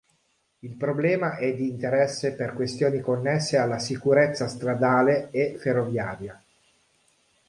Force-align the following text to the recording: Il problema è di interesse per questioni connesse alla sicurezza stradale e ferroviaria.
Il 0.61 0.77
problema 0.77 1.35
è 1.37 1.53
di 1.53 1.69
interesse 1.69 2.33
per 2.33 2.53
questioni 2.55 3.01
connesse 3.01 3.57
alla 3.57 3.77
sicurezza 3.77 4.47
stradale 4.47 5.29
e 5.29 5.55
ferroviaria. 5.59 6.41